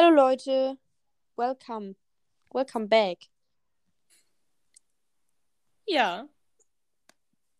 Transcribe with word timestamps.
Hallo 0.00 0.14
Leute, 0.14 0.78
welcome, 1.34 1.96
welcome 2.52 2.86
back. 2.86 3.18
Ja, 5.86 6.28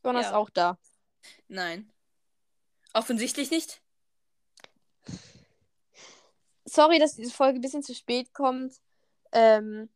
Jonas 0.04 0.22
Ja. 0.22 0.28
ist 0.28 0.34
auch 0.36 0.48
da. 0.48 0.78
nein. 1.48 1.92
Offensichtlich 2.92 3.50
nicht. 3.50 3.82
Sorry, 6.64 7.00
dass 7.00 7.16
diese 7.16 7.32
Folge 7.32 7.58
ein 7.58 7.60
bisschen 7.60 7.82
zu 7.82 7.92
spät 7.92 8.32
kommt. 8.32 8.80
Ähm, 9.32 9.88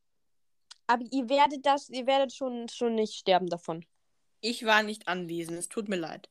aber 0.88 1.04
ihr 1.12 1.28
werdet 1.28 1.64
das, 1.64 1.90
ihr 1.90 2.08
werdet 2.08 2.32
schon, 2.34 2.68
schon 2.68 2.96
nicht 2.96 3.14
sterben 3.14 3.46
davon. 3.46 3.86
Ich 4.40 4.66
war 4.66 4.82
nicht 4.82 5.06
anwesend. 5.06 5.60
Es 5.60 5.68
tut 5.68 5.88
mir 5.88 5.94
leid. 5.94 6.28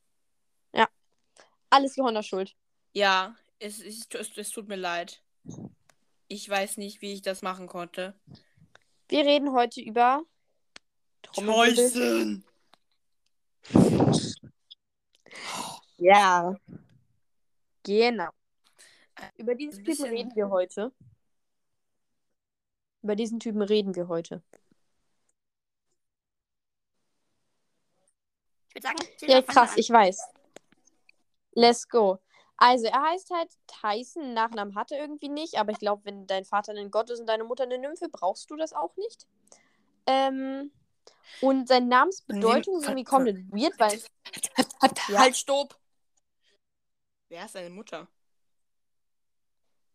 Alles 1.70 1.96
Johanna 1.96 2.22
schuld. 2.22 2.54
Ja, 2.92 3.34
es, 3.58 3.80
es, 3.80 4.06
es, 4.12 4.36
es 4.36 4.50
tut 4.50 4.68
mir 4.68 4.76
leid. 4.76 5.22
Ich 6.32 6.48
weiß 6.48 6.78
nicht, 6.78 7.02
wie 7.02 7.12
ich 7.12 7.20
das 7.20 7.42
machen 7.42 7.66
konnte. 7.66 8.18
Wir 9.10 9.26
reden 9.26 9.52
heute 9.52 9.82
über 9.82 10.22
Trommelwirbel. 11.20 11.74
Tyson! 11.74 12.44
Ja. 15.98 16.56
Genau. 17.82 18.30
Über 19.36 19.54
diesen 19.54 19.72
Typen 19.72 19.84
bisschen- 19.84 20.08
reden 20.08 20.34
wir 20.34 20.48
heute. 20.48 20.90
Über 23.02 23.14
diesen 23.14 23.38
Typen 23.38 23.60
reden 23.60 23.94
wir 23.94 24.08
heute. 24.08 24.42
Ich 28.68 28.74
würde 28.76 28.88
sagen, 28.88 29.06
Ja, 29.30 29.42
krass, 29.42 29.76
ich 29.76 29.90
weiß. 29.90 30.18
Let's 31.54 31.86
go. 31.86 32.20
Also, 32.56 32.86
er 32.86 33.02
heißt 33.02 33.30
halt 33.30 33.50
Tyson. 33.66 34.34
Nachnamen 34.34 34.74
hat 34.74 34.92
er 34.92 35.00
irgendwie 35.00 35.28
nicht, 35.28 35.58
aber 35.58 35.72
ich 35.72 35.78
glaube, 35.78 36.04
wenn 36.04 36.26
dein 36.26 36.44
Vater 36.44 36.72
ein 36.72 36.90
Gott 36.90 37.10
ist 37.10 37.20
und 37.20 37.26
deine 37.26 37.44
Mutter 37.44 37.64
eine 37.64 37.78
Nymphe, 37.78 38.08
brauchst 38.10 38.50
du 38.50 38.56
das 38.56 38.72
auch 38.72 38.96
nicht. 38.96 39.26
Ähm, 40.06 40.72
und 41.40 41.68
seine 41.68 41.86
Namensbedeutung 41.86 42.78
ist 42.78 42.84
irgendwie 42.84 43.04
komplett 43.04 43.36
weird, 43.50 43.78
weil 43.78 44.00
Ja. 45.08 45.18
Halt, 45.20 45.36
stopp! 45.36 45.78
Wer 47.28 47.46
ist 47.46 47.54
deine 47.54 47.70
Mutter? 47.70 48.08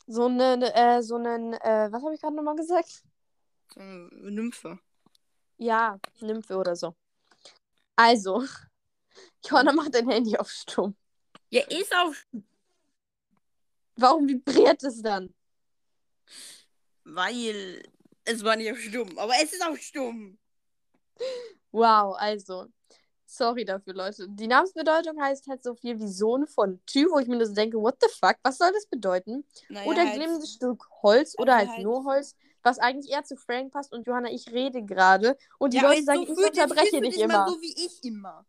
so 0.08 0.26
eine, 0.26 0.74
äh, 0.74 1.02
so 1.04 1.16
einen, 1.16 1.54
äh, 1.54 1.90
was 1.92 2.02
habe 2.04 2.16
ich 2.16 2.22
gerade 2.22 2.36
nochmal 2.36 2.56
gesagt? 2.56 3.04
Eine 3.76 4.32
Nymphe. 4.32 4.80
Ja, 5.58 6.00
Nymphe 6.22 6.58
oder 6.58 6.76
so. 6.76 6.96
Also, 7.96 8.44
Johanna 9.46 9.74
macht 9.74 9.94
dein 9.94 10.10
Handy 10.10 10.38
auf 10.38 10.50
Stumm. 10.50 10.96
Ja, 11.50 11.64
ist 11.68 11.94
auch. 11.96 12.14
Warum 13.96 14.28
vibriert 14.28 14.84
es 14.84 15.02
dann? 15.02 15.34
Weil 17.04 17.84
es 18.26 18.44
war 18.44 18.56
nicht 18.56 18.72
auf 18.72 18.80
stumm, 18.80 19.18
aber 19.18 19.34
es 19.42 19.54
ist 19.54 19.66
auf 19.66 19.78
stumm. 19.80 20.38
Wow, 21.72 22.16
also. 22.18 22.68
Sorry 23.30 23.66
dafür, 23.66 23.94
Leute. 23.94 24.26
Die 24.30 24.48
Namensbedeutung 24.48 25.22
heißt 25.22 25.48
halt 25.48 25.62
so 25.62 25.76
viel 25.76 26.00
wie 26.00 26.08
Sohn 26.08 26.48
von 26.48 26.80
Tü, 26.86 27.08
wo 27.12 27.20
ich 27.20 27.28
mir 27.28 27.38
das 27.38 27.54
denke, 27.54 27.78
what 27.78 27.98
the 28.02 28.08
fuck, 28.10 28.38
was 28.42 28.58
soll 28.58 28.72
das 28.72 28.86
bedeuten? 28.86 29.46
Naja, 29.68 29.86
oder 29.86 30.06
halt- 30.06 30.16
glimmendes 30.16 30.54
Stück 30.54 30.88
Holz 31.02 31.36
oder 31.38 31.58
halt, 31.58 31.70
halt- 31.70 31.84
nur 31.84 32.06
Holz, 32.06 32.38
was 32.64 32.80
eigentlich 32.80 33.12
eher 33.12 33.26
zu 33.26 33.36
Frank 33.36 33.74
passt. 33.74 33.92
Und 33.92 34.08
Johanna, 34.08 34.30
ich 34.32 34.50
rede 34.54 34.82
gerade. 34.82 35.38
Und 35.58 35.74
die 35.74 35.78
Ja, 35.78 35.90
Leute 35.90 36.04
sagen, 36.04 36.26
so 36.26 36.42
ich 36.42 36.52
unterbreche 36.52 37.02
dich 37.02 37.16
dich 37.16 37.22
immer. 37.24 37.50
So 37.50 37.62
wie 37.62 37.74
ich 37.86 38.02
immer. 38.06 38.46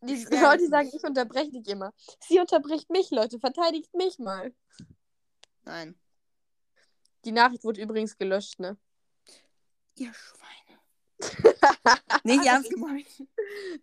Die 0.00 0.24
Leute 0.36 0.68
sagen, 0.68 0.90
ich 0.92 1.02
unterbreche 1.02 1.50
dich 1.50 1.68
immer. 1.68 1.92
Sie 2.20 2.38
unterbricht 2.38 2.90
mich, 2.90 3.10
Leute. 3.10 3.38
Verteidigt 3.38 3.92
mich 3.94 4.18
mal. 4.18 4.54
Nein. 5.64 5.98
Die 7.24 7.32
Nachricht 7.32 7.64
wurde 7.64 7.80
übrigens 7.80 8.16
gelöscht, 8.16 8.60
ne? 8.60 8.76
Ihr 9.96 10.12
Schweine. 10.14 10.78
Nicht 12.24 12.46
ernst 12.46 12.70
gemeint. 12.70 13.06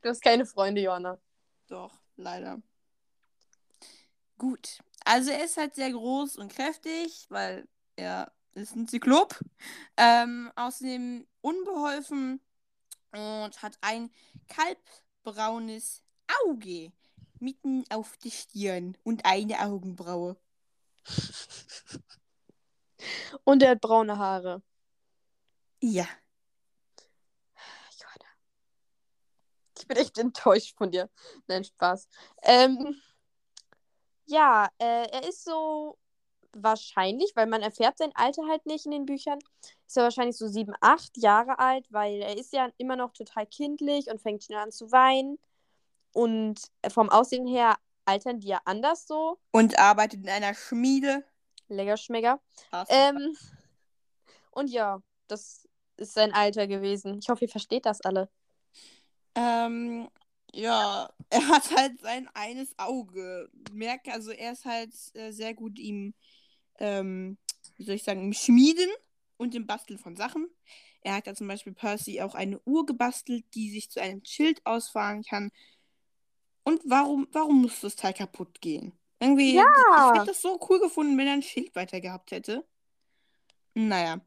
Du 0.02 0.10
hast 0.10 0.22
keine 0.22 0.46
Freunde, 0.46 0.82
Johanna. 0.82 1.20
Doch, 1.68 1.94
leider. 2.16 2.62
Gut. 4.38 4.80
Also 5.04 5.32
er 5.32 5.44
ist 5.44 5.58
halt 5.58 5.76
sehr 5.76 5.92
groß 5.92 6.38
und 6.38 6.54
kräftig, 6.54 7.26
weil 7.30 7.68
er 7.96 8.32
ist 8.54 8.76
ein 8.76 8.88
Zyklop. 8.88 9.40
Ähm, 9.98 10.52
außerdem 10.56 11.28
unbeholfen 11.42 12.40
und 13.12 13.62
hat 13.62 13.78
ein 13.82 14.12
kalbbraunes 14.48 16.05
Auge 16.46 16.92
mitten 17.40 17.84
auf 17.90 18.18
der 18.18 18.32
Stirn 18.32 18.98
und 19.04 19.26
eine 19.26 19.60
Augenbraue. 19.62 20.38
Und 23.44 23.62
er 23.62 23.72
hat 23.72 23.82
braune 23.82 24.18
Haare. 24.18 24.64
Ja. 25.82 26.08
Johanna. 28.00 28.26
Ich 29.78 29.88
bin 29.88 29.98
echt 29.98 30.18
enttäuscht 30.18 30.76
von 30.78 30.92
dir. 30.92 31.10
Nein, 31.48 31.64
Spaß. 31.64 32.08
Ähm, 32.42 33.00
ja, 34.26 34.68
äh, 34.80 35.08
er 35.12 35.30
ist 35.30 35.44
so 35.44 35.98
wahrscheinlich, 36.54 37.36
weil 37.36 37.48
man 37.48 37.62
erfährt 37.62 37.98
sein 37.98 38.12
Alter 38.16 38.44
halt 38.48 38.66
nicht 38.66 38.86
in 38.86 38.92
den 38.92 39.06
Büchern, 39.06 39.40
ist 39.86 39.98
er 39.98 40.04
wahrscheinlich 40.04 40.38
so 40.38 40.48
sieben, 40.48 40.74
acht 40.82 41.18
Jahre 41.18 41.60
alt, 41.60 41.86
weil 41.92 42.22
er 42.22 42.38
ist 42.38 42.54
ja 42.54 42.70
immer 42.78 42.96
noch 42.96 43.12
total 43.12 43.46
kindlich 43.46 44.08
und 44.08 44.22
fängt 44.22 44.44
schnell 44.44 44.60
an 44.60 44.72
zu 44.72 44.92
weinen. 44.92 45.38
Und 46.16 46.62
vom 46.94 47.10
Aussehen 47.10 47.46
her 47.46 47.76
altern 48.06 48.40
die 48.40 48.48
ja 48.48 48.62
anders 48.64 49.06
so. 49.06 49.38
Und 49.52 49.78
arbeitet 49.78 50.24
in 50.24 50.30
einer 50.30 50.54
Schmiede. 50.54 51.26
Lecker 51.68 51.98
Schmecker. 51.98 52.40
Ähm, 52.88 53.36
und 54.52 54.70
ja, 54.70 55.02
das 55.28 55.68
ist 55.98 56.14
sein 56.14 56.32
Alter 56.32 56.68
gewesen. 56.68 57.20
Ich 57.20 57.28
hoffe, 57.28 57.44
ihr 57.44 57.50
versteht 57.50 57.86
das 57.86 58.00
alle. 58.00 58.30
Ähm, 59.36 60.08
ja, 60.54 61.10
er 61.30 61.48
hat 61.50 61.76
halt 61.76 62.00
sein 62.00 62.30
eines 62.34 62.74
Auge. 62.80 63.50
Merk, 63.74 64.08
also 64.08 64.32
er 64.32 64.54
ist 64.54 64.64
halt 64.64 64.94
äh, 65.16 65.32
sehr 65.32 65.54
gut 65.54 65.78
im, 65.78 66.14
ähm, 66.80 67.38
wie 67.76 67.84
soll 67.84 67.96
ich 67.96 68.04
sagen, 68.04 68.22
im 68.24 68.32
Schmieden 68.32 68.90
und 69.36 69.54
im 69.54 69.68
Basteln 69.68 70.00
von 70.00 70.16
Sachen. 70.16 70.48
Er 71.02 71.16
hat 71.16 71.28
ja 71.28 71.36
zum 71.36 71.50
Beispiel 71.50 71.74
Percy 71.74 72.22
auch 72.22 72.36
eine 72.36 72.62
Uhr 72.62 72.86
gebastelt, 72.86 73.44
die 73.54 73.70
sich 73.70 73.92
zu 73.92 74.02
einem 74.02 74.24
Schild 74.24 74.66
ausfahren 74.66 75.24
kann. 75.24 75.52
Und 76.66 76.82
warum, 76.84 77.28
warum 77.32 77.62
muss 77.62 77.80
das 77.82 77.96
Teil 77.96 78.14
kaputt 78.14 78.60
gehen? 78.60 78.92
Irgendwie, 79.20 79.56
Ja. 79.56 79.64
ich 80.14 80.20
hätte 80.20 80.32
das 80.32 80.42
so 80.42 80.60
cool 80.70 80.80
gefunden, 80.80 81.18
wenn 81.18 81.28
er 81.28 81.34
ein 81.34 81.42
Schild 81.44 81.74
weiter 81.76 82.02
gehabt 82.02 82.32
hätte. 82.32 82.66
Naja. 83.76 84.20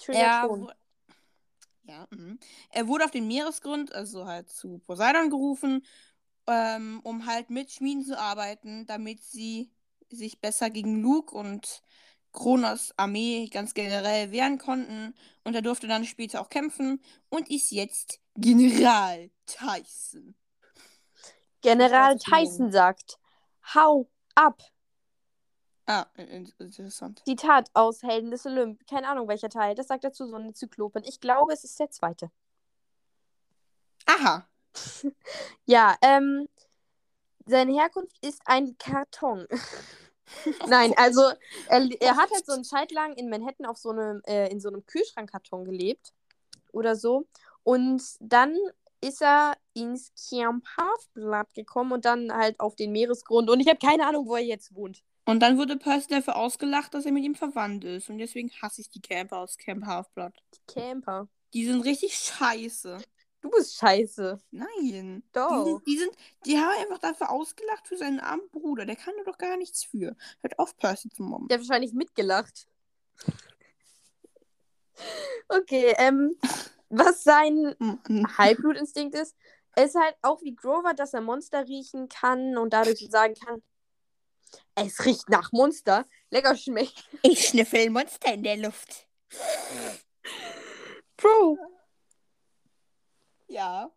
Schön 0.00 0.14
Er, 0.16 0.48
wu- 0.48 0.70
ja, 1.84 2.06
mhm. 2.10 2.38
er 2.70 2.88
wurde 2.88 3.04
auf 3.04 3.10
den 3.10 3.28
Meeresgrund, 3.28 3.92
also 3.94 4.26
halt 4.26 4.50
zu 4.50 4.78
Poseidon 4.80 5.30
gerufen, 5.30 5.84
ähm, 6.46 7.00
um 7.04 7.26
halt 7.26 7.50
mit 7.50 7.70
Schmieden 7.70 8.04
zu 8.04 8.18
arbeiten, 8.18 8.86
damit 8.86 9.22
sie 9.22 9.70
sich 10.10 10.40
besser 10.40 10.70
gegen 10.70 11.00
Luke 11.02 11.34
und 11.34 11.82
Kronos 12.32 12.94
Armee 12.96 13.46
ganz 13.48 13.74
generell 13.74 14.32
wehren 14.32 14.58
konnten. 14.58 15.14
Und 15.44 15.54
er 15.54 15.62
durfte 15.62 15.86
dann 15.86 16.04
später 16.06 16.40
auch 16.40 16.48
kämpfen 16.48 17.00
und 17.28 17.50
ist 17.50 17.70
jetzt 17.70 18.20
General 18.36 19.30
Tyson. 19.46 20.34
General 21.62 22.16
Tyson 22.18 22.70
sagt, 22.70 23.18
hau 23.74 24.08
ab. 24.34 24.62
Ah, 25.86 26.06
in- 26.16 26.52
interessant. 26.58 27.22
Zitat 27.24 27.70
aus 27.74 28.02
Helden 28.02 28.30
des 28.30 28.46
Olymp. 28.46 28.86
Keine 28.86 29.08
Ahnung, 29.08 29.26
welcher 29.28 29.48
Teil. 29.48 29.74
Das 29.74 29.88
sagt 29.88 30.04
dazu 30.04 30.26
so 30.26 30.36
eine 30.36 30.52
Zyklopin. 30.52 31.02
Ich 31.04 31.20
glaube, 31.20 31.52
es 31.52 31.64
ist 31.64 31.78
der 31.80 31.90
zweite. 31.90 32.30
Aha. 34.06 34.46
Ja, 35.66 35.96
ähm, 36.02 36.48
seine 37.46 37.72
Herkunft 37.72 38.16
ist 38.24 38.40
ein 38.46 38.76
Karton. 38.78 39.46
Nein, 40.66 40.92
also 40.96 41.20
er, 41.68 41.88
er 42.00 42.16
hat 42.16 42.30
halt 42.30 42.46
so 42.46 42.52
eine 42.52 42.62
Zeit 42.62 42.90
lang 42.90 43.14
in 43.14 43.28
Manhattan 43.28 43.66
auf 43.66 43.76
so 43.76 43.90
einem, 43.90 44.22
äh, 44.26 44.48
in 44.50 44.60
so 44.60 44.68
einem 44.68 44.84
Kühlschrankkarton 44.86 45.64
gelebt 45.64 46.12
oder 46.72 46.96
so. 46.96 47.26
Und 47.64 48.02
dann 48.20 48.56
ist 49.02 49.20
er 49.20 49.56
ins 49.74 50.12
Camp 50.30 50.64
Half-Blood 50.76 51.54
gekommen 51.54 51.92
und 51.92 52.04
dann 52.04 52.32
halt 52.32 52.58
auf 52.60 52.76
den 52.76 52.92
Meeresgrund. 52.92 53.50
Und 53.50 53.60
ich 53.60 53.68
habe 53.68 53.78
keine 53.78 54.06
Ahnung, 54.06 54.26
wo 54.26 54.36
er 54.36 54.42
jetzt 54.42 54.74
wohnt. 54.74 55.02
Und 55.24 55.40
dann 55.40 55.58
wurde 55.58 55.76
Percy 55.76 56.08
dafür 56.08 56.36
ausgelacht, 56.36 56.94
dass 56.94 57.06
er 57.06 57.12
mit 57.12 57.24
ihm 57.24 57.34
verwandt 57.34 57.84
ist. 57.84 58.10
Und 58.10 58.18
deswegen 58.18 58.50
hasse 58.60 58.80
ich 58.80 58.90
die 58.90 59.00
Camper 59.00 59.38
aus 59.38 59.56
Camp 59.56 59.86
Half-Blood. 59.86 60.32
Die 60.54 60.74
Camper. 60.74 61.28
Die 61.54 61.64
sind 61.66 61.82
richtig 61.82 62.14
scheiße. 62.14 62.98
Du 63.40 63.50
bist 63.50 63.76
scheiße. 63.76 64.40
Nein. 64.52 65.22
Doch. 65.32 65.64
Die, 65.64 65.70
sind, 65.70 65.86
die, 65.86 65.98
sind, 65.98 66.12
die 66.46 66.58
haben 66.58 66.80
einfach 66.80 66.98
dafür 66.98 67.30
ausgelacht 67.30 67.88
für 67.88 67.96
seinen 67.96 68.20
armen 68.20 68.48
Bruder. 68.50 68.86
Der 68.86 68.96
kann 68.96 69.14
da 69.18 69.24
doch 69.24 69.38
gar 69.38 69.56
nichts 69.56 69.84
für. 69.84 70.16
Hört 70.40 70.58
auf, 70.58 70.76
Percy 70.76 71.08
zu 71.10 71.22
mobben. 71.24 71.48
Der 71.48 71.58
hat 71.58 71.68
wahrscheinlich 71.68 71.92
mitgelacht. 71.92 72.66
Okay, 75.48 75.94
ähm, 75.98 76.36
was 76.92 77.24
sein. 77.24 77.74
Halbblutinstinkt 78.38 79.14
ist, 79.14 79.36
ist 79.76 79.94
halt 79.94 80.16
auch 80.22 80.40
wie 80.42 80.54
Grover, 80.54 80.94
dass 80.94 81.14
er 81.14 81.20
Monster 81.22 81.66
riechen 81.66 82.08
kann 82.08 82.56
und 82.58 82.72
dadurch 82.72 83.08
sagen 83.10 83.34
kann, 83.34 83.62
es 84.74 85.04
riecht 85.04 85.28
nach 85.30 85.50
Monster. 85.52 86.04
lecker 86.30 86.54
schmeckt. 86.56 87.08
Ich 87.22 87.48
schnüffel 87.48 87.88
Monster 87.90 88.34
in 88.34 88.42
der 88.42 88.56
Luft. 88.58 89.06
Bro. 91.16 91.58
Ja. 93.48 93.90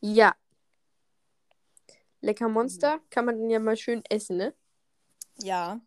Ja. 0.00 0.34
Lecker 2.20 2.48
Monster 2.48 3.00
kann 3.10 3.24
man 3.24 3.38
dann 3.38 3.50
ja 3.50 3.58
mal 3.58 3.76
schön 3.76 4.02
essen, 4.08 4.36
ne? 4.36 4.54
Ja. 5.38 5.74
Gut, 5.74 5.82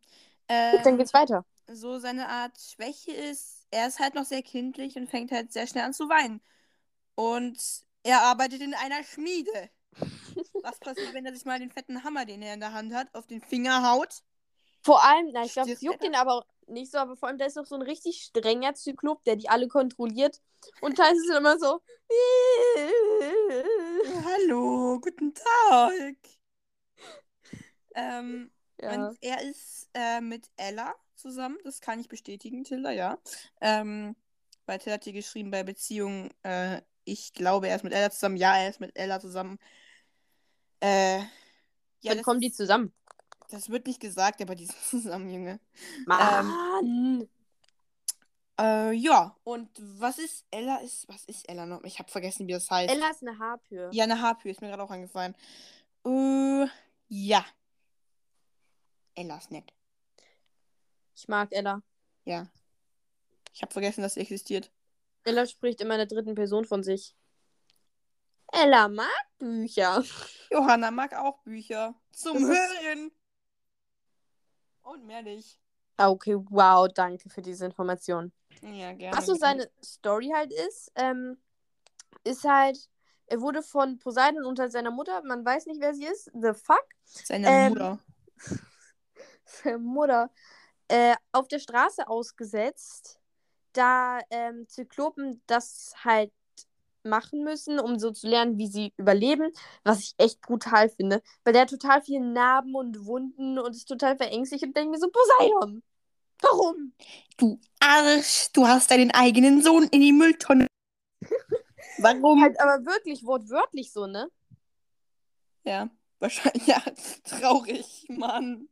dann 0.48 0.94
Ähm, 0.94 0.98
geht's 0.98 1.14
weiter. 1.14 1.46
so 1.68 2.00
seine 2.00 2.28
Art 2.28 2.58
Schwäche 2.60 3.12
ist, 3.14 3.61
er 3.72 3.88
ist 3.88 4.00
halt 4.00 4.16
noch 4.16 4.26
sehr 4.26 4.44
kindlich 4.44 4.96
und 4.98 5.10
fängt 5.10 5.32
halt 5.32 5.52
sehr 5.52 5.66
schnell 5.66 5.86
an 5.86 5.94
zu 5.94 6.10
weinen. 6.10 6.42
Und 7.16 7.58
er 8.04 8.22
arbeitet 8.22 8.62
in 8.62 8.74
einer 8.74 9.04
Schmiede. 9.04 9.70
Was 10.62 10.80
passiert, 10.80 11.14
wenn 11.14 11.26
er 11.26 11.34
sich 11.34 11.46
mal 11.46 11.60
den 11.60 11.72
fetten 11.72 12.04
Hammer, 12.04 12.26
den 12.26 12.42
er 12.42 12.54
in 12.54 12.60
der 12.60 12.74
Hand 12.74 12.94
hat, 12.94 13.14
auf 13.14 13.28
den 13.28 13.42
Finger 13.42 13.90
haut? 13.90 14.22
Vor 14.84 15.04
allem, 15.04 15.30
na, 15.32 15.44
ich 15.44 15.54
glaube, 15.54 15.72
es 15.72 15.82
juckt 15.82 16.04
ihn 16.04 16.16
aber 16.16 16.46
nicht 16.68 16.92
so, 16.92 16.98
aber 16.98 17.16
vor 17.16 17.30
allem, 17.30 17.38
da 17.38 17.46
ist 17.46 17.58
doch 17.58 17.66
so 17.66 17.76
ein 17.76 17.82
richtig 17.82 18.24
strenger 18.24 18.74
Zyklop, 18.74 19.24
der 19.24 19.36
die 19.36 19.50
alle 19.50 19.68
kontrolliert. 19.68 20.42
Und 20.80 20.96
Tyson 20.96 21.16
ist 21.16 21.38
immer 21.38 21.60
so. 21.60 21.82
Hallo, 24.26 25.00
guten 25.00 25.34
Tag. 25.34 26.16
Ähm, 27.94 28.50
Ja. 28.82 28.94
Und 28.94 29.18
er 29.22 29.42
ist 29.42 29.90
äh, 29.94 30.22
mit 30.22 30.50
Ella 30.56 30.96
zusammen. 31.22 31.58
Das 31.64 31.82
kann 31.82 32.00
ich 32.00 32.08
bestätigen, 32.10 32.64
Tilda, 32.64 32.92
ja. 32.92 33.18
Ähm, 33.62 34.16
weil 34.66 34.80
Tilda 34.80 34.96
hat 34.96 35.04
hier 35.04 35.14
geschrieben 35.14 35.52
bei 35.52 35.64
Beziehungen, 35.64 36.30
äh, 36.44 36.82
ich 37.04 37.34
glaube, 37.34 37.68
er 37.68 37.76
ist 37.76 37.84
mit 37.84 37.94
Ella 37.94 38.12
zusammen. 38.12 38.38
Ja, 38.38 38.56
er 38.58 38.70
ist 38.70 38.80
mit 38.80 38.98
Ella 38.98 39.20
zusammen. 39.20 39.58
Äh, 40.82 41.20
ja, 42.02 42.14
Dann 42.16 42.24
kommen 42.24 42.42
die 42.42 42.52
zusammen. 42.52 42.94
das 43.50 43.70
wird 43.70 43.88
nicht 43.88 44.00
gesagt, 44.00 44.42
aber 44.42 44.56
die 44.56 44.66
sind 44.68 44.84
zusammen, 44.84 45.30
Junge. 45.30 45.60
Mann! 46.06 47.28
Äh, 48.60 48.92
ja, 48.94 49.36
und 49.44 49.70
was 50.00 50.20
ist 50.20 50.46
Ella? 50.52 50.78
Ist, 50.78 51.08
was 51.08 51.26
ist 51.26 51.50
Ella 51.50 51.66
noch? 51.66 51.84
Ich 51.84 51.98
habe 52.00 52.12
vergessen, 52.12 52.48
wie 52.48 52.52
das 52.52 52.70
heißt. 52.70 52.94
Ella 52.94 53.10
ist 53.10 53.22
eine 53.22 53.40
Harpyie. 53.40 53.90
Ja, 53.92 54.04
eine 54.04 54.22
Harpyie 54.22 54.52
ist 54.52 54.62
mir 54.62 54.68
gerade 54.68 54.84
auch 54.84 54.92
eingefallen. 54.92 55.36
Äh, 56.06 56.68
ja. 57.08 57.46
Ella 59.16 59.38
ist 59.38 59.52
nett. 59.52 59.74
Ich 61.16 61.28
mag 61.28 61.52
Ella. 61.52 61.82
Ja. 62.26 62.48
Ich 63.54 63.62
habe 63.62 63.72
vergessen, 63.72 64.02
dass 64.02 64.14
sie 64.16 64.22
existiert. 64.22 64.72
Ella 65.24 65.46
spricht 65.46 65.82
immer 65.82 65.96
in 65.96 66.00
der 66.00 66.08
dritten 66.08 66.36
Person 66.36 66.66
von 66.66 66.84
sich. 66.84 67.16
Ella 68.52 68.88
mag 68.88 69.08
Bücher. 69.38 70.04
Johanna 70.50 70.92
mag 70.92 71.14
auch 71.14 71.40
Bücher. 71.44 71.96
Zum 72.12 72.34
Das 72.42 72.50
Hören. 72.50 73.12
Und 74.84 75.06
mehr 75.06 75.22
nicht. 75.22 75.60
Ah, 75.98 76.10
Okay, 76.10 76.36
wow, 76.50 76.88
danke 76.94 77.30
für 77.30 77.42
diese 77.42 77.66
Information. 77.66 78.32
Ja, 78.62 78.94
gerne. 78.94 79.16
Was 79.16 79.26
so 79.28 79.36
seine 79.36 79.70
Story 79.84 80.32
halt 80.34 80.52
ist, 80.52 80.92
ähm, 80.96 81.38
ist 82.24 82.44
halt, 82.44 82.78
er 83.28 83.40
wurde 83.40 83.64
von 83.64 84.00
Poseidon 84.00 84.46
und 84.46 84.60
halt 84.60 84.72
seiner 84.72 84.92
Mutter, 84.92 85.22
man 85.24 85.46
weiß 85.46 85.68
nicht, 85.68 85.80
wer 85.80 85.94
sie 85.94 86.06
ist, 86.06 86.26
the 86.34 86.54
fuck, 86.54 86.86
Seine 87.04 87.48
ähm, 87.48 87.70
Mutter. 87.74 88.00
seine 89.46 89.78
Mutter, 89.78 90.32
äh, 90.92 91.16
auf 91.32 91.48
der 91.48 91.60
Straße 91.60 92.08
ausgesetzt, 92.08 93.18
da 93.74 94.20
ähm, 94.30 94.68
Zyklopen 94.68 95.42
das 95.48 95.94
halt 96.04 96.32
machen 97.04 97.44
müssen, 97.44 97.80
um 97.80 97.98
so 97.98 98.12
zu 98.12 98.28
lernen, 98.28 98.58
wie 98.58 98.68
sie 98.68 98.94
überleben, 98.98 99.52
was 99.84 100.00
ich 100.00 100.14
echt 100.18 100.42
brutal 100.42 100.90
finde, 100.90 101.24
weil 101.44 101.54
der 101.54 101.64
hat 101.64 101.70
total 101.70 102.02
viele 102.02 102.20
Narben 102.20 102.76
und 102.76 103.06
Wunden 103.06 103.58
und 103.58 103.72
ist 103.72 103.88
total 103.88 104.18
verängstigt 104.18 104.64
und 104.64 104.76
denkt 104.76 104.92
mir 104.92 105.00
so, 105.00 105.10
Poseidon, 105.10 105.82
warum? 106.42 106.94
Du 107.38 107.60
Arsch, 107.80 108.50
du 108.54 108.68
hast 108.68 108.92
deinen 108.92 109.12
eigenen 109.12 109.64
Sohn 109.64 109.86
in 109.86 110.02
die 110.02 110.14
Mülltonne. 110.14 110.68
Warum? 111.98 112.42
Halt 112.42 112.60
aber 112.60 112.84
wirklich 112.86 113.24
wortwörtlich 113.24 113.92
so, 113.92 114.08
ne? 114.08 114.28
Ja, 115.64 115.90
wahrscheinlich. 116.20 116.66
Ja, 116.66 116.82
traurig, 117.24 118.06
Mann. 118.10 118.68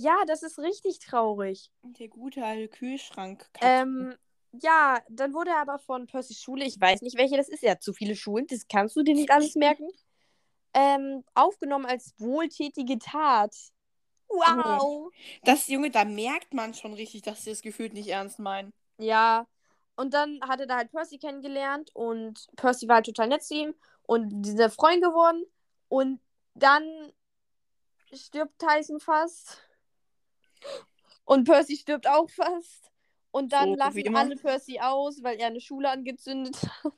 Ja, 0.00 0.16
das 0.28 0.44
ist 0.44 0.60
richtig 0.60 1.00
traurig. 1.00 1.72
Der 1.82 2.06
gute 2.06 2.44
alte 2.44 2.68
Kühlschrank. 2.68 3.50
Ähm, 3.60 4.14
ja, 4.52 5.00
dann 5.08 5.34
wurde 5.34 5.50
er 5.50 5.60
aber 5.60 5.80
von 5.80 6.06
Percys 6.06 6.40
Schule, 6.40 6.64
ich 6.64 6.80
weiß 6.80 7.02
nicht 7.02 7.18
welche 7.18 7.36
das 7.36 7.48
ist, 7.48 7.66
hat 7.66 7.82
zu 7.82 7.92
viele 7.92 8.14
Schulen, 8.14 8.46
das 8.46 8.68
kannst 8.68 8.94
du 8.94 9.02
dir 9.02 9.16
nicht 9.16 9.32
alles 9.32 9.54
merken, 9.56 9.88
ähm, 10.72 11.24
aufgenommen 11.34 11.84
als 11.84 12.14
wohltätige 12.18 13.00
Tat. 13.00 13.52
Wow. 14.28 15.10
das 15.42 15.66
Junge, 15.66 15.90
da 15.90 16.04
merkt 16.04 16.54
man 16.54 16.74
schon 16.74 16.94
richtig, 16.94 17.22
dass 17.22 17.42
sie 17.42 17.50
das 17.50 17.62
gefühlt 17.62 17.92
nicht 17.92 18.08
ernst 18.08 18.38
meinen. 18.38 18.70
Ja, 18.98 19.48
und 19.96 20.14
dann 20.14 20.38
hat 20.42 20.60
er 20.60 20.66
da 20.66 20.76
halt 20.76 20.92
Percy 20.92 21.18
kennengelernt 21.18 21.90
und 21.92 22.46
Percy 22.54 22.86
war 22.86 22.96
halt 22.96 23.06
total 23.06 23.26
nett 23.26 23.42
zu 23.42 23.54
ihm 23.54 23.74
und 24.04 24.42
die 24.42 24.50
sind 24.50 24.72
Freund 24.72 25.02
geworden 25.02 25.44
und 25.88 26.20
dann 26.54 26.84
stirbt 28.12 28.60
Tyson 28.60 29.00
fast 29.00 29.67
und 31.24 31.44
Percy 31.44 31.76
stirbt 31.76 32.08
auch 32.08 32.28
fast 32.30 32.90
und 33.30 33.52
dann 33.52 33.76
So, 33.76 33.98
immer. 33.98 34.20
alle 34.20 34.36
Percy 34.36 34.80
aus, 34.80 35.22
weil 35.22 35.38
er 35.38 35.48
eine 35.48 35.60
Schule 35.60 35.90
angezündet 35.90 36.56
hat. 36.84 36.92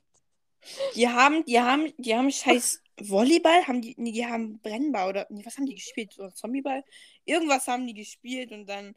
Die 0.94 1.08
haben, 1.08 1.44
die 1.46 1.60
haben, 1.60 1.92
die 1.96 2.14
haben 2.14 2.30
scheiß 2.30 2.82
Volleyball, 3.00 3.66
haben 3.66 3.80
die, 3.80 3.94
nee, 3.96 4.12
die 4.12 4.26
haben 4.26 4.60
Brennball 4.60 5.08
oder, 5.08 5.26
nee, 5.30 5.44
was 5.44 5.56
haben 5.56 5.66
die 5.66 5.74
gespielt? 5.74 6.18
Oder 6.18 6.34
Zombieball? 6.34 6.84
Irgendwas 7.24 7.66
haben 7.66 7.86
die 7.86 7.94
gespielt 7.94 8.52
und 8.52 8.66
dann, 8.66 8.94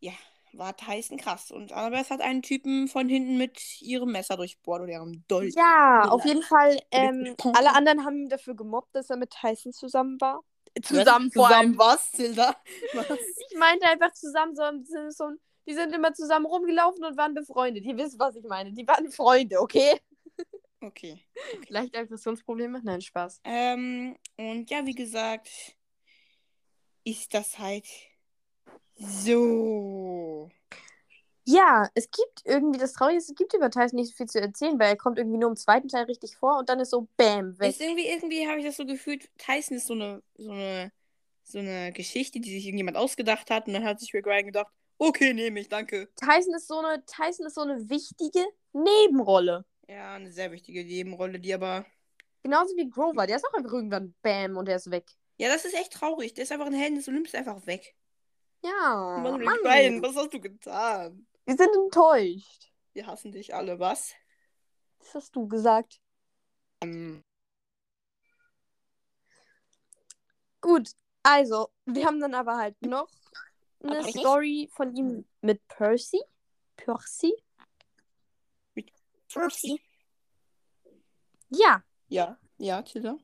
ja, 0.00 0.12
war 0.52 0.76
Tyson 0.76 1.16
krass. 1.18 1.50
Und 1.50 1.72
Annabeth 1.72 2.10
hat 2.10 2.20
einen 2.20 2.42
Typen 2.42 2.88
von 2.88 3.08
hinten 3.08 3.38
mit 3.38 3.80
ihrem 3.80 4.12
Messer 4.12 4.36
durchbohrt 4.36 4.82
oder 4.82 4.92
ihrem 4.92 5.24
Dolch. 5.28 5.54
Ja, 5.56 6.08
auf 6.08 6.24
jeden 6.24 6.42
Fall. 6.42 6.78
Ähm, 6.90 7.34
alle 7.54 7.74
anderen 7.74 8.04
haben 8.04 8.16
ihn 8.24 8.28
dafür 8.28 8.54
gemobbt, 8.54 8.94
dass 8.94 9.10
er 9.10 9.16
mit 9.16 9.30
Tyson 9.30 9.72
zusammen 9.72 10.20
war. 10.20 10.42
Zusammen, 10.82 11.30
vor 11.32 11.48
allem. 11.48 11.72
Zusammen 11.72 11.78
was, 11.78 12.10
Tilda? 12.12 12.56
Was? 12.94 13.06
Ich 13.50 13.58
meinte 13.58 13.86
einfach 13.86 14.12
zusammen, 14.12 14.54
so, 14.54 14.62
so, 15.10 15.30
die 15.66 15.74
sind 15.74 15.94
immer 15.94 16.12
zusammen 16.12 16.46
rumgelaufen 16.46 17.04
und 17.04 17.16
waren 17.16 17.34
befreundet. 17.34 17.84
Ihr 17.84 17.96
wisst, 17.96 18.18
was 18.18 18.36
ich 18.36 18.44
meine. 18.44 18.72
Die 18.72 18.86
waren 18.86 19.10
Freunde, 19.10 19.60
okay? 19.60 19.98
Okay. 20.80 21.24
Leicht 21.68 21.96
Aggressionsprobleme? 21.96 22.80
Nein, 22.84 23.00
Spaß. 23.00 23.40
Ähm, 23.44 24.16
und 24.36 24.70
ja, 24.70 24.86
wie 24.86 24.94
gesagt, 24.94 25.48
ist 27.04 27.34
das 27.34 27.58
halt 27.58 27.86
so. 28.96 30.50
Ja, 31.50 31.88
es 31.94 32.10
gibt 32.10 32.42
irgendwie, 32.44 32.78
das 32.78 32.92
Traurige 32.92 33.16
ist, 33.16 33.30
es 33.30 33.34
gibt 33.34 33.54
über 33.54 33.70
Tyson 33.70 33.96
nicht 33.98 34.10
so 34.10 34.16
viel 34.16 34.26
zu 34.26 34.38
erzählen, 34.38 34.78
weil 34.78 34.88
er 34.88 34.96
kommt 34.96 35.16
irgendwie 35.16 35.38
nur 35.38 35.48
im 35.48 35.56
zweiten 35.56 35.88
Teil 35.88 36.04
richtig 36.04 36.36
vor 36.36 36.58
und 36.58 36.68
dann 36.68 36.78
ist 36.78 36.90
so 36.90 37.08
Bam, 37.16 37.58
weg. 37.58 37.70
Ist 37.70 37.80
irgendwie, 37.80 38.06
irgendwie 38.06 38.46
habe 38.46 38.58
ich 38.58 38.66
das 38.66 38.76
so 38.76 38.84
gefühlt, 38.84 39.30
Tyson 39.38 39.78
ist 39.78 39.86
so 39.86 39.94
eine, 39.94 40.22
so 40.36 40.50
eine, 40.50 40.92
so 41.44 41.58
eine 41.58 41.90
Geschichte, 41.92 42.38
die 42.38 42.50
sich 42.50 42.66
irgendjemand 42.66 42.98
ausgedacht 42.98 43.48
hat 43.50 43.66
und 43.66 43.72
dann 43.72 43.84
hat 43.84 43.98
sich 43.98 44.12
Rick 44.12 44.26
Ryan 44.26 44.44
gedacht, 44.44 44.70
okay, 44.98 45.32
nehme 45.32 45.60
ich, 45.60 45.70
danke. 45.70 46.10
Tyson 46.16 46.54
ist 46.54 46.68
so 46.68 46.80
eine, 46.80 47.02
Tyson 47.06 47.46
ist 47.46 47.54
so 47.54 47.62
eine 47.62 47.88
wichtige 47.88 48.44
Nebenrolle. 48.74 49.64
Ja, 49.88 50.16
eine 50.16 50.30
sehr 50.30 50.52
wichtige 50.52 50.84
Nebenrolle, 50.84 51.40
die 51.40 51.54
aber. 51.54 51.86
Genauso 52.42 52.76
wie 52.76 52.90
Grover, 52.90 53.26
der 53.26 53.36
ist 53.36 53.46
auch 53.48 53.54
einfach 53.54 53.72
irgendwann 53.72 54.14
Bam 54.20 54.58
und 54.58 54.68
er 54.68 54.76
ist 54.76 54.90
weg. 54.90 55.06
Ja, 55.38 55.48
das 55.48 55.64
ist 55.64 55.74
echt 55.74 55.94
traurig. 55.94 56.34
Der 56.34 56.44
ist 56.44 56.52
einfach 56.52 56.66
ein 56.66 56.74
Helden 56.74 56.96
des 56.96 57.08
Olymps 57.08 57.34
einfach 57.34 57.66
weg. 57.66 57.94
Ja, 58.62 59.18
Mann, 59.22 59.42
Mann. 59.42 59.58
Ryan, 59.64 60.02
was 60.02 60.14
hast 60.14 60.34
du 60.34 60.40
getan? 60.40 61.26
Wir 61.48 61.56
sind 61.56 61.74
enttäuscht. 61.74 62.70
Wir 62.92 63.06
hassen 63.06 63.32
dich 63.32 63.54
alle, 63.54 63.78
was? 63.78 64.12
Was 64.98 65.14
hast 65.14 65.34
du 65.34 65.48
gesagt? 65.48 65.98
Ähm, 66.82 67.24
Gut, 70.60 70.90
also, 71.22 71.70
wir 71.86 72.04
haben 72.04 72.20
dann 72.20 72.34
aber 72.34 72.58
halt 72.58 72.76
noch 72.82 73.08
eine 73.82 74.00
Aber 74.00 74.08
ich. 74.08 74.18
Story 74.18 74.68
von 74.74 74.94
ihm 74.94 75.26
mit 75.40 75.66
Percy. 75.68 76.20
Percy? 76.76 77.32
Percy. 79.32 79.80
Ja. 81.48 81.82
Ja, 82.08 82.38
ja, 82.58 82.82
Tilda. 82.82 83.16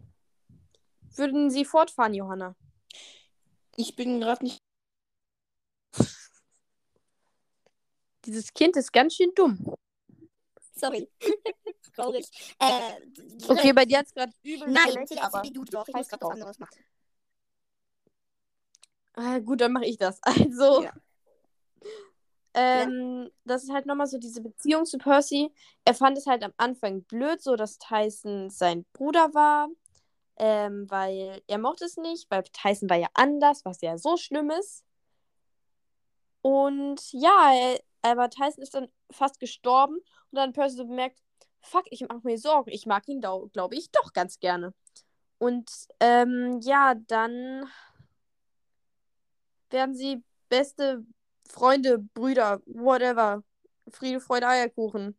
Würden 1.15 1.51
Sie 1.51 1.67
fortfahren, 1.67 2.15
Johanna? 2.15 2.57
Ich 3.77 3.95
bin 3.97 4.19
gerade 4.19 4.45
nicht. 4.45 4.64
Dieses 8.25 8.53
Kind 8.53 8.77
ist 8.77 8.93
ganz 8.93 9.15
schön 9.15 9.33
dumm. 9.35 9.75
Sorry. 10.75 11.09
Traurig. 11.95 12.27
Äh, 12.59 13.01
Okay, 13.49 13.73
bei 13.73 13.85
dir 13.85 13.99
hat 13.99 14.07
es 14.07 14.15
gerade 14.15 14.33
übel 14.43 14.69
Nein, 14.69 15.07
Tilda, 15.07 15.23
aber... 15.23 15.43
du 15.43 15.65
doch. 15.65 15.87
Ich 15.87 15.95
muss 15.95 16.09
gerade 16.09 16.25
was 16.25 16.33
anderes 16.33 16.59
machen. 16.59 16.85
Ah, 19.15 19.39
gut, 19.39 19.61
dann 19.61 19.73
mache 19.73 19.87
ich 19.87 19.97
das. 19.97 20.21
Also, 20.25 20.83
Ja. 20.83 20.93
ähm, 22.55 23.31
das 23.45 23.63
ist 23.65 23.71
halt 23.73 23.87
nochmal 23.87 24.07
so 24.09 24.19
diese 24.19 24.41
Beziehung 24.41 24.87
zu 24.87 24.99
Percy. 24.99 25.53
Er 25.85 25.95
fand 25.95 26.19
es 26.19 26.27
halt 26.27 26.43
am 26.43 26.53
Anfang 26.57 27.03
blöd, 27.05 27.41
so 27.41 27.55
dass 27.55 27.79
Tyson 27.79 28.51
sein 28.51 28.85
Bruder 28.93 29.33
war, 29.35 29.69
ähm, 30.37 30.91
weil 30.91 31.43
er 31.47 31.59
mochte 31.59 31.85
es 31.85 31.97
nicht, 31.97 32.29
weil 32.31 32.43
Tyson 32.45 32.91
war 32.91 32.97
ja 32.97 33.09
anders, 33.15 33.65
was 33.65 33.81
ja 33.83 33.97
so 33.99 34.17
schlimm 34.17 34.51
ist. 34.51 34.85
Und 36.43 37.01
ja, 37.13 37.53
er, 37.55 37.81
aber 38.05 38.29
Tyson 38.29 38.63
ist 38.63 38.75
dann 38.75 38.89
fast 39.11 39.41
gestorben 39.41 39.97
und 39.97 40.37
dann 40.37 40.53
Percy 40.53 40.77
so 40.77 40.85
bemerkt, 40.85 41.23
fuck, 41.63 41.85
ich 41.91 42.03
mache 42.03 42.21
mir 42.23 42.39
Sorgen. 42.39 42.71
Ich 42.71 42.85
mag 42.85 43.09
ihn, 43.09 43.21
glaube 43.21 43.75
ich, 43.75 43.91
doch 43.91 44.13
ganz 44.13 44.39
gerne. 44.39 44.75
Und 45.39 45.71
ähm, 46.01 46.61
ja, 46.61 46.95
dann 46.95 47.67
werden 49.71 49.95
sie 49.95 50.23
beste 50.51 51.05
Freunde, 51.49 51.99
Brüder, 51.99 52.61
whatever. 52.67 53.43
Friede, 53.91 54.21
Freude, 54.21 54.49
Eierkuchen. 54.49 55.19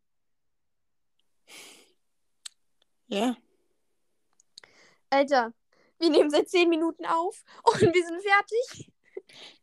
Ja. 3.08 3.36
Alter, 5.10 5.54
wir 5.98 6.10
nehmen 6.12 6.30
seit 6.30 6.50
10 6.50 6.70
Minuten 6.70 7.06
auf 7.06 7.44
und 7.64 7.82
wir 7.82 8.06
sind 8.06 8.22
fertig. 8.22 8.92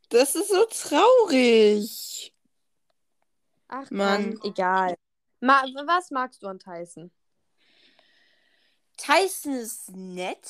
Das 0.09 0.35
ist 0.35 0.49
so 0.49 0.65
traurig. 0.65 2.33
Ach 3.73 3.91
Mann. 3.91 4.35
Mann, 4.35 4.41
egal. 4.45 4.97
Ma 5.41 5.63
was 5.87 6.11
magst 6.11 6.43
du 6.43 6.47
an 6.47 6.59
Tyson? 6.59 7.11
Tyson 8.99 9.55
ist 9.55 9.91
nett. 9.97 10.47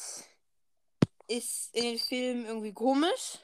Ist 1.29 1.75
in 1.75 1.85
den 1.85 1.99
Filmen 1.99 2.47
irgendwie 2.47 2.73
komisch. 2.73 3.39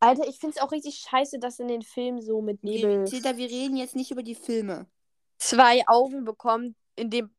Alter, 0.00 0.26
ich 0.26 0.38
find's 0.38 0.58
auch 0.58 0.72
richtig 0.72 0.96
scheiße, 0.96 1.38
dass 1.38 1.58
in 1.58 1.68
den 1.68 1.82
Filmen 1.82 2.22
so 2.22 2.40
mit 2.40 2.64
Nebel 2.64 3.04
Tilda, 3.04 3.36
wir 3.36 3.48
reden 3.50 3.76
jetzt 3.76 3.96
nicht 3.96 4.10
über 4.10 4.22
die 4.22 4.34
Filme. 4.34 4.86
zwei 5.36 5.86
Augen 5.86 6.24
bekommt, 6.24 6.74
indem 6.96 7.30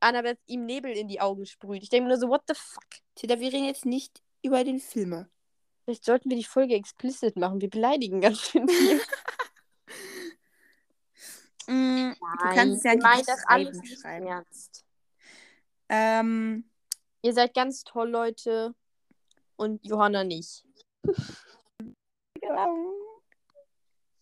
Annabeth 0.00 0.38
ihm 0.46 0.64
Nebel 0.64 0.92
in 0.92 1.08
die 1.08 1.20
Augen 1.20 1.44
sprüht. 1.44 1.82
Ich 1.82 1.90
denke 1.90 2.04
mir 2.04 2.14
nur 2.14 2.20
so, 2.20 2.28
what 2.28 2.42
the 2.48 2.54
fuck? 2.54 2.86
Tilda, 3.16 3.38
wir 3.38 3.52
reden 3.52 3.66
jetzt 3.66 3.84
nicht 3.84 4.22
über 4.42 4.64
den 4.64 4.80
Filme. 4.80 5.28
Vielleicht 5.84 6.04
sollten 6.04 6.30
wir 6.30 6.38
die 6.38 6.44
Folge 6.44 6.74
explicit 6.74 7.36
machen. 7.36 7.60
Wir 7.60 7.68
beleidigen 7.68 8.22
ganz 8.22 8.40
schön 8.40 8.66
viel. 8.66 9.00
Mm, 11.66 12.12
du 12.12 12.54
kannst 12.54 12.84
ja 12.84 12.94
die 12.94 13.00
meinen 13.00 13.24
das 13.24 13.44
alles 13.46 13.78
nicht 13.78 14.00
schreiben. 14.00 14.26
ernst. 14.26 14.84
Ähm, 15.88 16.70
Ihr 17.22 17.32
seid 17.32 17.54
ganz 17.54 17.84
toll, 17.84 18.10
Leute. 18.10 18.74
Und 19.56 19.84
Johanna 19.86 20.24
nicht. 20.24 20.64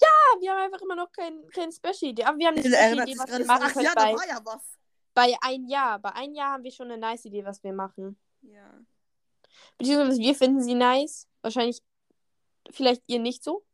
Ah, 0.04 0.36
wir 0.40 0.50
haben 0.52 0.60
einfach 0.60 0.80
immer 0.80 0.96
noch 0.96 1.10
kein, 1.12 1.48
kein 1.50 1.72
Special-Idee. 1.72 2.24
Aber 2.24 2.38
wir 2.38 2.48
haben 2.48 2.56
eine 2.56 2.64
Special-Idee, 2.64 3.18
was 3.18 3.28
wir 3.28 3.38
so, 3.38 3.44
machen 3.44 3.62
ach 3.66 3.72
können 3.72 3.84
ja, 3.86 3.92
bei, 3.94 4.12
da 4.12 4.18
war 4.18 4.28
ja 4.28 4.40
was. 4.44 4.78
bei 5.14 5.36
ein 5.40 5.66
Jahr. 5.68 5.98
Bei 5.98 6.12
ein 6.14 6.34
Jahr 6.34 6.52
haben 6.52 6.64
wir 6.64 6.70
schon 6.70 6.90
eine 6.90 6.98
nice 6.98 7.24
Idee, 7.24 7.44
was 7.44 7.62
wir 7.62 7.72
machen. 7.72 8.18
Ja. 8.42 8.80
Beziehungsweise 9.78 10.20
wir 10.20 10.34
finden 10.34 10.62
sie 10.62 10.74
nice. 10.74 11.28
Wahrscheinlich, 11.40 11.82
vielleicht 12.70 13.02
ihr 13.06 13.18
nicht 13.18 13.42
so. 13.42 13.64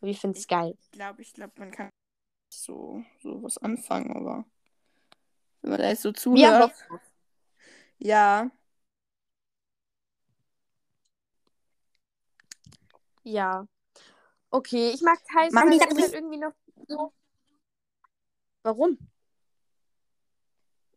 Aber 0.00 0.08
wir 0.08 0.16
finden 0.16 0.38
es 0.38 0.46
geil. 0.46 0.74
Ich 0.80 0.90
glaube, 0.90 1.22
ich 1.22 1.32
glaube, 1.32 1.52
man 1.56 1.70
kann 1.70 1.90
so, 2.52 3.04
so 3.22 3.42
was 3.42 3.58
anfangen, 3.58 4.14
aber 4.16 4.44
wenn 5.62 5.70
man 5.70 5.80
da 5.80 5.88
jetzt 5.88 6.02
so 6.02 6.12
zuhört. 6.12 6.72
Ja. 7.98 8.50
Ja. 13.22 13.66
Okay, 14.50 14.90
ich 14.90 15.02
mag 15.02 15.18
die 15.70 15.78
er 15.78 15.86
das 15.86 15.96
ist 15.96 16.02
halt 16.02 16.14
irgendwie 16.14 16.38
noch 16.38 16.52
so. 16.88 17.12
Warum? 18.62 18.98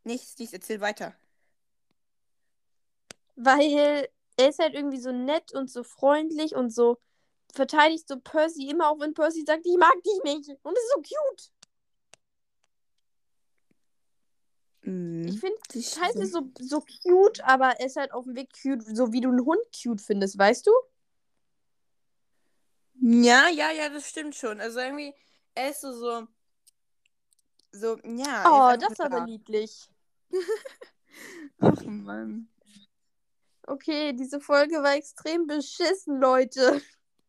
Nichts, 0.04 0.38
nichts, 0.38 0.54
erzähl 0.54 0.82
weiter. 0.82 1.14
Weil 3.36 4.10
er 4.38 4.50
ist 4.50 4.60
halt 4.60 4.74
irgendwie 4.74 5.00
so 5.00 5.12
nett 5.12 5.54
und 5.54 5.70
so 5.70 5.84
freundlich 5.84 6.56
und 6.56 6.72
so 6.72 7.00
verteidigt 7.54 8.08
so 8.08 8.20
Percy 8.20 8.70
immer, 8.70 8.90
auch 8.90 9.00
wenn 9.00 9.14
Percy 9.14 9.44
sagt, 9.46 9.66
ich 9.66 9.78
mag 9.78 9.96
dich 10.04 10.24
nicht. 10.24 10.50
Und 10.64 10.78
es 10.78 10.84
ist 10.84 10.94
so 10.94 11.02
cute. 11.02 11.52
Mhm. 14.82 15.28
Ich 15.28 15.40
finde, 15.40 15.58
Tyson 15.70 16.22
ist 16.22 16.34
so, 16.34 16.52
so 16.60 16.82
cute, 16.82 17.42
aber 17.44 17.80
er 17.80 17.86
ist 17.86 17.96
halt 17.96 18.12
auf 18.12 18.26
dem 18.26 18.36
Weg 18.36 18.50
cute, 18.62 18.84
so 18.84 19.14
wie 19.14 19.22
du 19.22 19.30
einen 19.30 19.46
Hund 19.46 19.62
cute 19.72 20.02
findest, 20.02 20.38
weißt 20.38 20.68
du? 20.68 20.72
Ja, 23.00 23.48
ja, 23.50 23.72
ja, 23.72 23.90
das 23.90 24.10
stimmt 24.10 24.36
schon. 24.36 24.60
Also 24.60 24.80
irgendwie, 24.80 25.14
er 25.56 25.70
ist 25.70 25.82
so, 25.82 25.94
so, 25.94 26.28
so, 27.72 27.98
ja. 28.04 28.74
Oh, 28.74 28.78
das 28.78 28.92
ist 28.92 29.02
aber 29.02 29.26
niedlich. 29.26 29.88
Ach, 31.60 31.82
Mann. 31.84 32.50
Okay, 33.66 34.14
diese 34.14 34.42
Folge 34.42 34.84
war 34.84 34.96
extrem 34.96 35.48
beschissen, 35.48 36.20
Leute. 36.20 36.82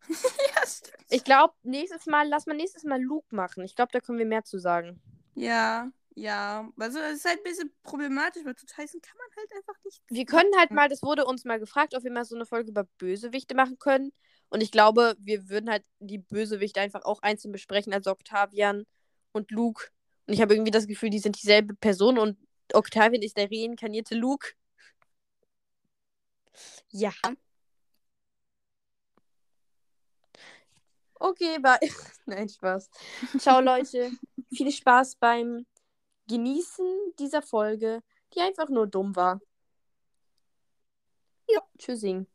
Ja, 0.55 0.67
stimmt. 0.67 0.95
Ich 1.11 1.25
glaube, 1.25 1.55
nächstes 1.63 2.07
Mal, 2.07 2.29
lass 2.29 2.47
mal 2.47 2.57
nächstes 2.57 2.85
Mal 2.85 3.01
Luke 3.01 3.35
machen. 3.35 3.65
Ich 3.65 3.75
glaube, 3.75 3.93
da 3.93 4.01
können 4.01 4.19
wir 4.19 4.27
mehr 4.27 4.45
zu 4.45 4.59
sagen. 4.59 5.01
Ja, 5.35 5.91
ja. 6.15 6.69
Also, 6.79 6.99
es 6.99 7.19
ist 7.19 7.25
halt 7.25 7.39
ein 7.39 7.43
bisschen 7.43 7.73
problematisch, 7.83 8.45
weil 8.45 8.57
zu 8.57 8.67
Tyson 8.67 9.01
kann 9.01 9.17
man 9.19 9.37
halt 9.37 9.53
einfach 9.57 9.75
nicht. 9.85 10.03
Wir 10.09 10.25
können 10.25 10.51
halt 10.57 10.71
mal, 10.71 10.89
das 10.89 11.03
wurde 11.03 11.25
uns 11.25 11.45
mal 11.45 11.59
gefragt, 11.59 11.95
ob 11.97 12.05
wir 12.05 12.13
mal 12.13 12.25
so 12.25 12.35
eine 12.35 12.47
Folge 12.47 12.71
über 12.71 12.85
Bösewichte 12.99 13.55
machen 13.55 13.79
können. 13.79 14.13
Und 14.49 14.63
ich 14.63 14.71
glaube, 14.71 15.17
wir 15.19 15.49
würden 15.49 15.71
halt 15.71 15.85
die 15.99 16.19
Bösewichte 16.19 16.81
einfach 16.81 17.05
auch 17.05 17.23
einzeln 17.23 17.53
besprechen, 17.53 17.93
also 17.93 18.11
Octavian 18.11 18.85
und 19.33 19.51
Luke. 19.51 19.89
Und 20.27 20.35
ich 20.35 20.41
habe 20.41 20.55
irgendwie 20.55 20.71
das 20.71 20.87
Gefühl, 20.87 21.11
die 21.11 21.19
sind 21.19 21.41
dieselbe 21.43 21.75
Person 21.75 22.19
und 22.19 22.39
Octavian 22.73 23.23
ist 23.23 23.37
der 23.37 23.51
reinkarnierte 23.51 24.15
Luke. 24.15 24.53
Ja. 26.91 27.13
Okay, 31.25 31.59
bye. 31.59 31.78
Nein, 32.26 32.50
Spaß. 32.50 32.90
Ciao, 33.38 33.61
Leute. 33.62 34.11
Viel 34.52 34.71
Spaß 34.71 35.16
beim 35.16 35.64
Genießen 36.28 36.87
dieser 37.19 37.40
Folge, 37.40 38.02
die 38.35 38.40
einfach 38.40 38.69
nur 38.69 38.87
dumm 38.87 39.16
war. 39.16 39.40
Ja. 41.49 41.62
Tschüssing. 41.78 42.26